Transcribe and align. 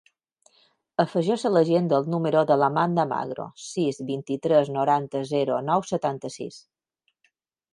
Afegeix 1.03 1.43
a 1.49 1.51
l'agenda 1.51 1.99
el 2.03 2.07
número 2.13 2.41
de 2.51 2.57
l'Amanda 2.61 3.05
Magro: 3.11 3.45
sis, 3.67 4.01
vint-i-tres, 4.09 4.73
noranta, 4.79 5.23
zero, 5.35 5.59
nou, 5.69 5.85
setanta-sis. 5.91 6.59